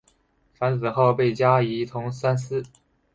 [0.55, 2.63] 樊子鹄被加仪同三司。